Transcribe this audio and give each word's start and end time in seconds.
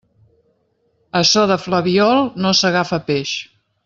A 1.19 1.21
so 1.31 1.43
de 1.53 1.57
flabiol 1.67 2.23
no 2.45 2.55
s'agafa 2.61 2.99
peix. 3.11 3.35